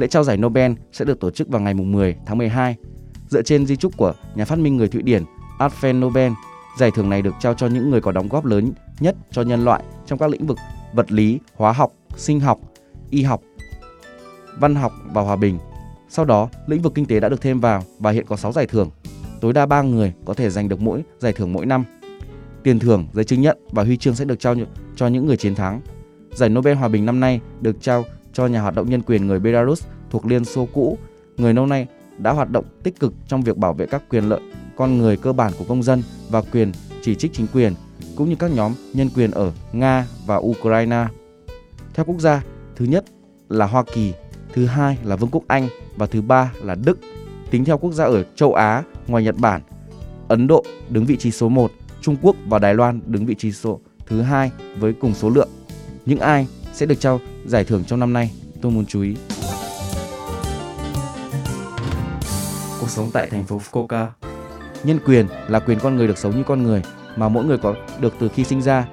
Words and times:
Lễ 0.00 0.06
trao 0.06 0.24
giải 0.24 0.36
Nobel 0.36 0.72
sẽ 0.92 1.04
được 1.04 1.20
tổ 1.20 1.30
chức 1.30 1.48
vào 1.48 1.60
ngày 1.60 1.74
10 1.74 2.16
tháng 2.26 2.38
12. 2.38 2.76
Dựa 3.28 3.42
trên 3.42 3.66
di 3.66 3.76
trúc 3.76 3.96
của 3.96 4.12
nhà 4.34 4.44
phát 4.44 4.58
minh 4.58 4.76
người 4.76 4.88
Thụy 4.88 5.02
Điển 5.02 5.24
Alfred 5.58 6.00
Nobel, 6.00 6.32
giải 6.78 6.90
thưởng 6.94 7.10
này 7.10 7.22
được 7.22 7.34
trao 7.40 7.54
cho 7.54 7.66
những 7.66 7.90
người 7.90 8.00
có 8.00 8.12
đóng 8.12 8.28
góp 8.28 8.44
lớn 8.44 8.72
nhất 9.00 9.16
cho 9.30 9.42
nhân 9.42 9.64
loại 9.64 9.82
trong 10.06 10.18
các 10.18 10.30
lĩnh 10.30 10.46
vực 10.46 10.58
vật 10.94 11.12
lý, 11.12 11.38
hóa 11.54 11.72
học, 11.72 11.92
sinh 12.16 12.40
học, 12.40 12.60
y 13.10 13.22
học, 13.22 13.40
văn 14.58 14.74
học 14.74 14.92
và 15.12 15.22
hòa 15.22 15.36
bình. 15.36 15.58
Sau 16.08 16.24
đó, 16.24 16.48
lĩnh 16.66 16.82
vực 16.82 16.92
kinh 16.94 17.06
tế 17.06 17.20
đã 17.20 17.28
được 17.28 17.40
thêm 17.40 17.60
vào 17.60 17.82
và 17.98 18.10
hiện 18.10 18.26
có 18.26 18.36
6 18.36 18.52
giải 18.52 18.66
thưởng. 18.66 18.90
Tối 19.40 19.52
đa 19.52 19.66
3 19.66 19.82
người 19.82 20.12
có 20.24 20.34
thể 20.34 20.50
giành 20.50 20.68
được 20.68 20.80
mỗi 20.80 21.02
giải 21.18 21.32
thưởng 21.32 21.52
mỗi 21.52 21.66
năm. 21.66 21.84
Tiền 22.62 22.78
thưởng, 22.78 23.06
giấy 23.12 23.24
chứng 23.24 23.40
nhận 23.40 23.58
và 23.70 23.84
huy 23.84 23.96
chương 23.96 24.14
sẽ 24.14 24.24
được 24.24 24.40
trao 24.40 24.54
cho 24.96 25.06
những 25.06 25.26
người 25.26 25.36
chiến 25.36 25.54
thắng. 25.54 25.80
Giải 26.34 26.48
Nobel 26.48 26.76
Hòa 26.76 26.88
bình 26.88 27.06
năm 27.06 27.20
nay 27.20 27.40
được 27.60 27.76
trao 27.80 28.04
cho 28.32 28.46
nhà 28.46 28.60
hoạt 28.60 28.74
động 28.74 28.90
nhân 28.90 29.02
quyền 29.02 29.26
người 29.26 29.40
Belarus 29.40 29.84
thuộc 30.10 30.26
Liên 30.26 30.44
Xô 30.44 30.68
cũ, 30.72 30.98
người 31.36 31.54
lâu 31.54 31.66
nay 31.66 31.86
đã 32.18 32.32
hoạt 32.32 32.50
động 32.50 32.64
tích 32.82 33.00
cực 33.00 33.14
trong 33.28 33.42
việc 33.42 33.56
bảo 33.56 33.72
vệ 33.72 33.86
các 33.86 34.02
quyền 34.08 34.28
lợi 34.28 34.40
con 34.76 34.98
người 34.98 35.16
cơ 35.16 35.32
bản 35.32 35.52
của 35.58 35.64
công 35.68 35.82
dân 35.82 36.02
và 36.30 36.42
quyền 36.52 36.72
chỉ 37.02 37.14
trích 37.14 37.32
chính 37.32 37.46
quyền, 37.52 37.74
cũng 38.16 38.28
như 38.28 38.36
các 38.36 38.50
nhóm 38.54 38.74
nhân 38.92 39.10
quyền 39.16 39.30
ở 39.30 39.52
Nga 39.72 40.06
và 40.26 40.36
Ukraine. 40.36 41.06
Theo 41.94 42.04
quốc 42.04 42.20
gia, 42.20 42.42
thứ 42.76 42.84
nhất 42.84 43.04
là 43.48 43.66
Hoa 43.66 43.84
Kỳ, 43.94 44.12
thứ 44.52 44.66
hai 44.66 44.98
là 45.04 45.16
Vương 45.16 45.30
quốc 45.30 45.44
Anh 45.48 45.68
và 45.96 46.06
thứ 46.06 46.22
ba 46.22 46.52
là 46.62 46.74
Đức. 46.74 46.98
Tính 47.50 47.64
theo 47.64 47.78
quốc 47.78 47.92
gia 47.92 48.04
ở 48.04 48.24
châu 48.34 48.54
Á 48.54 48.82
ngoài 49.06 49.24
Nhật 49.24 49.36
Bản, 49.38 49.60
Ấn 50.28 50.46
Độ 50.46 50.64
đứng 50.88 51.04
vị 51.04 51.16
trí 51.16 51.30
số 51.30 51.48
1, 51.48 51.72
Trung 52.00 52.16
Quốc 52.22 52.36
và 52.48 52.58
Đài 52.58 52.74
Loan 52.74 53.00
đứng 53.06 53.26
vị 53.26 53.34
trí 53.34 53.52
số 53.52 53.80
thứ 54.06 54.20
hai 54.22 54.50
với 54.78 54.92
cùng 54.92 55.14
số 55.14 55.30
lượng. 55.30 55.48
Những 56.06 56.20
ai 56.20 56.46
sẽ 56.72 56.86
được 56.86 57.00
trao 57.00 57.20
giải 57.50 57.64
thưởng 57.64 57.84
trong 57.84 58.00
năm 58.00 58.12
nay, 58.12 58.30
tôi 58.62 58.72
muốn 58.72 58.86
chú 58.86 59.02
ý. 59.02 59.16
Cuộc 62.80 62.88
sống 62.88 63.10
tại 63.12 63.28
thành 63.30 63.44
phố 63.44 63.60
Fukuoka 63.70 64.06
Nhân 64.84 64.98
quyền 65.06 65.26
là 65.48 65.58
quyền 65.58 65.78
con 65.78 65.96
người 65.96 66.06
được 66.06 66.18
sống 66.18 66.36
như 66.36 66.42
con 66.46 66.62
người 66.62 66.82
mà 67.16 67.28
mỗi 67.28 67.44
người 67.44 67.58
có 67.58 67.74
được 68.00 68.14
từ 68.20 68.28
khi 68.28 68.44
sinh 68.44 68.62
ra. 68.62 68.86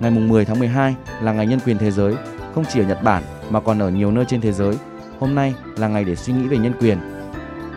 Ngày 0.00 0.10
10 0.10 0.44
tháng 0.44 0.58
12 0.58 0.94
là 1.22 1.32
ngày 1.32 1.46
nhân 1.46 1.60
quyền 1.66 1.78
thế 1.78 1.90
giới, 1.90 2.14
không 2.54 2.64
chỉ 2.72 2.80
ở 2.80 2.84
Nhật 2.84 3.02
Bản 3.02 3.22
mà 3.50 3.60
còn 3.60 3.78
ở 3.78 3.90
nhiều 3.90 4.10
nơi 4.10 4.24
trên 4.28 4.40
thế 4.40 4.52
giới. 4.52 4.74
Hôm 5.18 5.34
nay 5.34 5.54
là 5.76 5.88
ngày 5.88 6.04
để 6.04 6.16
suy 6.16 6.32
nghĩ 6.32 6.48
về 6.48 6.56
nhân 6.58 6.72
quyền. 6.80 6.98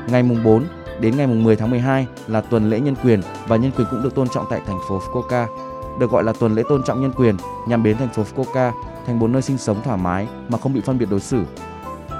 Ngày 0.07 0.23
mùng 0.23 0.43
4 0.43 0.65
đến 0.99 1.17
ngày 1.17 1.27
mùng 1.27 1.43
10 1.43 1.55
tháng 1.55 1.69
12 1.69 2.07
là 2.27 2.41
tuần 2.41 2.69
lễ 2.69 2.79
nhân 2.79 2.95
quyền 3.03 3.21
và 3.47 3.55
nhân 3.55 3.71
quyền 3.77 3.87
cũng 3.91 4.03
được 4.03 4.15
tôn 4.15 4.27
trọng 4.29 4.45
tại 4.49 4.61
thành 4.67 4.79
phố 4.89 4.99
Fukuoka. 4.99 5.70
Được 5.99 6.11
gọi 6.11 6.23
là 6.23 6.33
tuần 6.33 6.55
lễ 6.55 6.63
tôn 6.69 6.83
trọng 6.83 7.01
nhân 7.01 7.11
quyền 7.15 7.37
nhằm 7.67 7.83
biến 7.83 7.97
thành 7.97 8.09
phố 8.09 8.23
Fukuoka 8.23 8.71
thành 9.05 9.19
một 9.19 9.27
nơi 9.27 9.41
sinh 9.41 9.57
sống 9.57 9.81
thoải 9.83 9.97
mái 9.97 10.27
mà 10.49 10.57
không 10.57 10.73
bị 10.73 10.81
phân 10.81 10.97
biệt 10.97 11.07
đối 11.09 11.19
xử. 11.19 11.43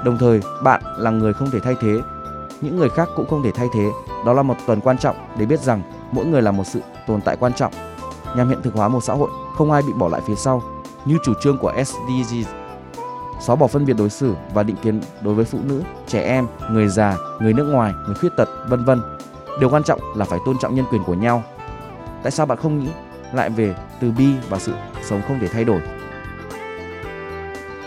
Đồng 0.04 0.18
thời, 0.18 0.40
bạn 0.64 0.82
là 0.98 1.10
người 1.10 1.32
không 1.32 1.50
thể 1.50 1.60
thay 1.60 1.74
thế, 1.80 1.98
những 2.60 2.76
người 2.76 2.88
khác 2.88 3.08
cũng 3.16 3.26
không 3.30 3.42
thể 3.42 3.50
thay 3.50 3.68
thế. 3.74 3.90
Đó 4.26 4.32
là 4.32 4.42
một 4.42 4.54
tuần 4.66 4.80
quan 4.80 4.98
trọng 4.98 5.16
để 5.38 5.46
biết 5.46 5.60
rằng 5.60 5.82
mỗi 6.12 6.26
người 6.26 6.42
là 6.42 6.50
một 6.50 6.64
sự 6.64 6.80
tồn 7.06 7.20
tại 7.20 7.36
quan 7.36 7.52
trọng 7.52 7.72
nhằm 8.36 8.48
hiện 8.48 8.62
thực 8.62 8.74
hóa 8.74 8.88
một 8.88 9.00
xã 9.00 9.14
hội 9.14 9.30
không 9.54 9.72
ai 9.72 9.82
bị 9.82 9.92
bỏ 9.92 10.08
lại 10.08 10.20
phía 10.26 10.34
sau 10.34 10.62
như 11.04 11.18
chủ 11.24 11.32
trương 11.42 11.58
của 11.58 11.72
SDGs 11.84 12.48
xóa 13.42 13.56
bỏ 13.56 13.66
phân 13.66 13.86
biệt 13.86 13.92
đối 13.98 14.10
xử 14.10 14.34
và 14.54 14.62
định 14.62 14.76
kiến 14.82 15.00
đối 15.20 15.34
với 15.34 15.44
phụ 15.44 15.58
nữ, 15.62 15.82
trẻ 16.06 16.22
em, 16.22 16.46
người 16.70 16.88
già, 16.88 17.16
người 17.40 17.52
nước 17.52 17.64
ngoài, 17.72 17.92
người 18.06 18.14
khuyết 18.14 18.28
tật, 18.36 18.48
vân 18.68 18.84
vân. 18.84 19.02
Điều 19.60 19.70
quan 19.70 19.82
trọng 19.82 20.00
là 20.14 20.24
phải 20.24 20.38
tôn 20.44 20.58
trọng 20.58 20.74
nhân 20.74 20.84
quyền 20.90 21.04
của 21.04 21.14
nhau. 21.14 21.42
Tại 22.22 22.32
sao 22.32 22.46
bạn 22.46 22.58
không 22.58 22.78
nghĩ 22.78 22.88
lại 23.34 23.50
về 23.50 23.74
từ 24.00 24.10
bi 24.10 24.28
và 24.48 24.58
sự 24.58 24.72
sống 25.02 25.22
không 25.28 25.38
thể 25.40 25.48
thay 25.48 25.64
đổi? 25.64 25.80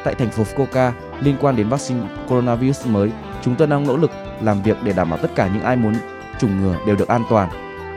Tại 0.04 0.16
thành 0.16 0.30
phố 0.30 0.44
Fukuoka, 0.44 0.92
liên 1.22 1.36
quan 1.42 1.56
đến 1.56 1.70
vaccine 1.70 2.08
coronavirus 2.30 2.88
mới, 2.88 3.12
chúng 3.42 3.56
tôi 3.56 3.68
đang 3.68 3.88
nỗ 3.88 3.98
lực 3.98 4.12
làm 4.42 4.62
việc 4.62 4.78
để 4.84 4.94
đảm 4.94 5.10
bảo 5.10 5.20
tất 5.22 5.36
cả 5.36 5.50
những 5.54 5.64
ai 5.64 5.76
muốn 5.76 5.94
chủng 6.40 6.62
ngừa 6.62 6.78
đều 6.88 6.96
được 6.96 7.08
an 7.08 7.24
toàn. 7.30 7.50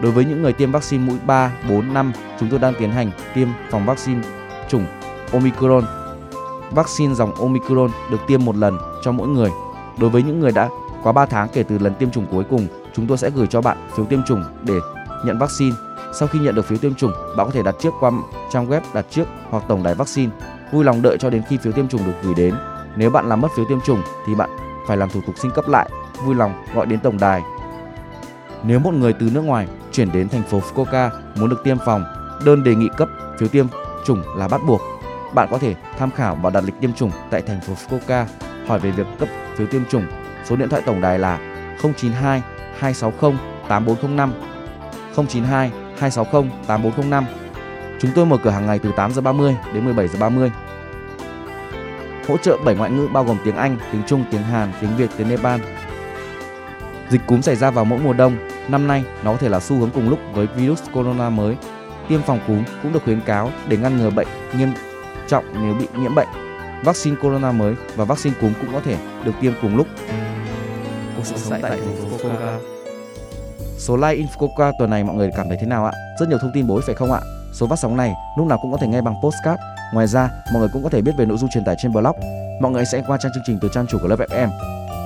Đối 0.03 0.13
với 0.13 0.25
những 0.25 0.43
người 0.43 0.53
tiêm 0.53 0.73
vaccine 0.73 1.07
mũi 1.07 1.19
3, 1.27 1.53
4, 1.69 1.95
5, 1.95 2.13
chúng 2.41 2.49
tôi 2.49 2.59
đang 2.59 2.75
tiến 2.79 2.91
hành 2.91 3.11
tiêm 3.35 3.49
phòng 3.71 3.87
vaccine 3.87 4.21
chủng 4.69 4.87
Omicron. 5.33 5.85
Vaccine 6.71 7.15
dòng 7.15 7.35
Omicron 7.35 7.91
được 8.11 8.21
tiêm 8.27 8.45
một 8.45 8.57
lần 8.57 8.79
cho 9.03 9.13
mỗi 9.13 9.29
người. 9.29 9.51
Đối 9.99 10.11
với 10.11 10.23
những 10.23 10.41
người 10.41 10.53
đã 10.53 10.69
quá 11.03 11.13
3 11.13 11.27
tháng 11.27 11.49
kể 11.49 11.63
từ 11.63 11.79
lần 11.79 11.95
tiêm 11.95 12.11
chủng 12.11 12.27
cuối 12.31 12.45
cùng, 12.51 12.67
chúng 12.95 13.07
tôi 13.07 13.19
sẽ 13.19 13.31
gửi 13.31 13.47
cho 13.47 13.61
bạn 13.61 13.77
phiếu 13.97 14.07
tiêm 14.07 14.21
chủng 14.23 14.45
để 14.63 14.75
nhận 15.25 15.39
vaccine. 15.39 15.77
Sau 16.13 16.29
khi 16.29 16.39
nhận 16.39 16.55
được 16.55 16.65
phiếu 16.65 16.79
tiêm 16.79 16.95
chủng, 16.95 17.13
bạn 17.37 17.47
có 17.47 17.53
thể 17.53 17.63
đặt 17.63 17.75
trước 17.81 17.95
qua 18.01 18.11
trang 18.53 18.69
web 18.69 18.81
đặt 18.95 19.07
trước 19.11 19.25
hoặc 19.51 19.65
tổng 19.69 19.83
đài 19.83 19.95
vaccine. 19.95 20.33
Vui 20.73 20.85
lòng 20.85 21.03
đợi 21.03 21.17
cho 21.21 21.31
đến 21.31 21.43
khi 21.49 21.57
phiếu 21.57 21.73
tiêm 21.73 21.89
chủng 21.89 22.07
được 22.07 22.13
gửi 22.23 22.35
đến. 22.35 22.55
Nếu 22.97 23.11
bạn 23.11 23.29
làm 23.29 23.41
mất 23.41 23.49
phiếu 23.57 23.65
tiêm 23.69 23.81
chủng 23.81 24.03
thì 24.27 24.35
bạn 24.35 24.51
phải 24.89 24.97
làm 24.97 25.11
thủ 25.11 25.21
tục 25.27 25.35
xin 25.39 25.51
cấp 25.51 25.69
lại. 25.69 25.91
Vui 26.25 26.35
lòng 26.35 26.65
gọi 26.75 26.87
đến 26.87 27.01
tổng 27.01 27.19
đài 27.21 27.43
nếu 28.63 28.79
một 28.79 28.95
người 28.95 29.13
từ 29.13 29.31
nước 29.33 29.41
ngoài 29.41 29.69
chuyển 29.93 30.13
đến 30.13 30.29
thành 30.29 30.43
phố 30.43 30.61
Fukuoka 30.61 31.11
muốn 31.37 31.49
được 31.49 31.65
tiêm 31.65 31.77
phòng, 31.87 32.05
đơn 32.45 32.65
đề 32.65 32.75
nghị 32.75 32.89
cấp 32.97 33.09
phiếu 33.39 33.49
tiêm 33.49 33.67
chủng 34.05 34.23
là 34.37 34.49
bắt 34.49 34.61
buộc. 34.67 34.81
Bạn 35.35 35.49
có 35.51 35.59
thể 35.59 35.75
tham 35.99 36.11
khảo 36.11 36.39
và 36.43 36.51
đặt 36.51 36.65
lịch 36.65 36.81
tiêm 36.81 36.93
chủng 36.93 37.11
tại 37.31 37.43
thành 37.43 37.61
phố 37.61 37.73
Fukuoka, 37.75 38.25
hỏi 38.67 38.79
về 38.79 38.91
việc 38.91 39.07
cấp 39.19 39.29
phiếu 39.57 39.67
tiêm 39.67 39.83
chủng. 39.85 40.05
Số 40.45 40.57
điện 40.57 40.69
thoại 40.69 40.83
tổng 40.87 41.01
đài 41.01 41.19
là 41.19 41.39
092 41.83 42.43
260 42.79 43.33
8405 43.69 44.33
092 45.29 45.71
260 45.99 46.51
8405. 46.67 47.25
Chúng 48.01 48.11
tôi 48.15 48.27
mở 48.27 48.37
cửa 48.37 48.51
hàng 48.51 48.67
ngày 48.67 48.79
từ 48.79 48.93
8 48.97 49.13
giờ 49.13 49.21
30 49.21 49.57
đến 49.75 49.85
17 49.85 50.09
giờ 50.09 50.19
30. 50.21 50.51
Hỗ 52.29 52.37
trợ 52.37 52.57
7 52.65 52.75
ngoại 52.75 52.91
ngữ 52.91 53.09
bao 53.13 53.25
gồm 53.25 53.39
tiếng 53.45 53.57
Anh, 53.57 53.77
tiếng 53.93 54.03
Trung, 54.07 54.25
tiếng 54.31 54.43
Hàn, 54.43 54.73
tiếng 54.81 54.97
Việt, 54.97 55.11
tiếng 55.17 55.29
Nepal, 55.29 55.61
Dịch 57.11 57.21
cúm 57.27 57.41
xảy 57.41 57.57
ra 57.57 57.71
vào 57.71 57.85
mỗi 57.85 57.99
mùa 57.99 58.13
đông, 58.13 58.37
năm 58.69 58.87
nay 58.87 59.05
nó 59.25 59.33
có 59.33 59.39
thể 59.39 59.49
là 59.49 59.61
xu 59.61 59.77
hướng 59.77 59.91
cùng 59.91 60.11
lúc 60.11 60.19
với 60.33 60.47
virus 60.47 60.83
corona 60.93 61.31
mới. 61.31 61.57
Tiêm 62.09 62.23
phòng 62.23 62.41
cúm 62.47 62.65
cũng 62.83 62.93
được 62.93 63.05
khuyến 63.05 63.21
cáo 63.21 63.51
để 63.69 63.77
ngăn 63.77 63.97
ngừa 63.97 64.11
bệnh 64.11 64.29
nghiêm 64.59 64.69
trọng 65.29 65.45
nếu 65.63 65.75
bị 65.75 65.87
nhiễm 65.97 66.15
bệnh. 66.15 66.29
Vaccine 66.85 67.17
corona 67.23 67.53
mới 67.53 67.75
và 67.97 68.05
vaccine 68.05 68.37
cúm 68.41 68.53
cũng 68.61 68.73
có 68.73 68.81
thể 68.81 68.97
được 69.25 69.33
tiêm 69.41 69.53
cùng 69.63 69.77
lúc. 69.77 69.87
Cuộc 71.17 71.27
sống 71.27 71.61
tại 71.63 71.71
thành 71.71 71.97
phố 71.97 72.19
Fukuoka. 72.19 72.78
Số 73.79 73.97
like 73.97 74.23
Infoca 74.23 74.73
tuần 74.79 74.91
này 74.91 75.05
mọi 75.05 75.17
người 75.17 75.31
cảm 75.37 75.49
thấy 75.49 75.59
thế 75.61 75.67
nào 75.67 75.85
ạ? 75.85 75.93
Rất 76.21 76.29
nhiều 76.29 76.39
thông 76.39 76.51
tin 76.55 76.67
bổ 76.67 76.75
ích 76.75 76.85
phải 76.87 76.95
không 76.95 77.13
ạ? 77.13 77.21
Số 77.53 77.67
phát 77.67 77.79
sóng 77.79 77.97
này 77.97 78.15
lúc 78.39 78.47
nào 78.47 78.59
cũng 78.63 78.73
có 78.73 78.79
thể 78.81 78.87
nghe 78.87 79.01
bằng 79.01 79.15
postcard. 79.23 79.61
Ngoài 79.93 80.07
ra, 80.07 80.31
mọi 80.53 80.61
người 80.61 80.69
cũng 80.73 80.83
có 80.83 80.89
thể 80.89 81.03
biết 81.03 81.13
về 81.19 81.27
nội 81.27 81.39
dung 81.39 81.51
truyền 81.51 81.65
tải 81.65 81.77
trên 81.83 81.93
blog. 81.93 82.17
Mọi 82.61 82.73
người 82.73 82.85
sẽ 82.85 83.03
qua 83.07 83.19
trang 83.21 83.33
chương 83.35 83.43
trình 83.47 83.59
từ 83.63 83.69
trang 83.75 83.87
chủ 83.87 83.99
của 84.03 84.09
lớp 84.09 84.19
FM 84.19 84.49